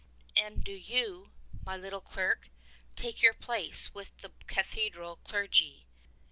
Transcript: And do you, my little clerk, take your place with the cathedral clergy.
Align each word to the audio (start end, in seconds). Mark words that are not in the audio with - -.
And 0.35 0.63
do 0.63 0.71
you, 0.71 1.29
my 1.63 1.77
little 1.77 2.01
clerk, 2.01 2.49
take 2.95 3.21
your 3.21 3.35
place 3.35 3.93
with 3.93 4.17
the 4.21 4.31
cathedral 4.47 5.17
clergy. 5.17 5.85